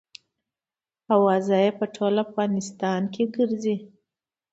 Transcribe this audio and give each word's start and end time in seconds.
اوازه 1.15 1.55
یې 1.63 1.71
په 1.79 1.85
ټول 1.95 2.13
افغانستان 2.25 3.01
کې 3.13 3.23
ګرزي. 3.35 3.75